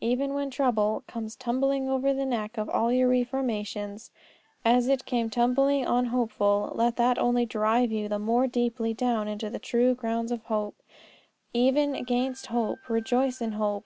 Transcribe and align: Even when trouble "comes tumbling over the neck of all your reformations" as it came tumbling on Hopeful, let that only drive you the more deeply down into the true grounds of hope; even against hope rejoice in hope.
Even 0.00 0.32
when 0.34 0.48
trouble 0.48 1.02
"comes 1.08 1.34
tumbling 1.34 1.88
over 1.88 2.14
the 2.14 2.24
neck 2.24 2.56
of 2.56 2.70
all 2.70 2.92
your 2.92 3.08
reformations" 3.08 4.12
as 4.64 4.86
it 4.86 5.04
came 5.04 5.28
tumbling 5.28 5.84
on 5.84 6.04
Hopeful, 6.04 6.70
let 6.76 6.94
that 6.94 7.18
only 7.18 7.44
drive 7.44 7.90
you 7.90 8.08
the 8.08 8.20
more 8.20 8.46
deeply 8.46 8.94
down 8.94 9.26
into 9.26 9.50
the 9.50 9.58
true 9.58 9.92
grounds 9.96 10.30
of 10.30 10.44
hope; 10.44 10.76
even 11.52 11.96
against 11.96 12.46
hope 12.46 12.78
rejoice 12.88 13.40
in 13.40 13.54
hope. 13.54 13.80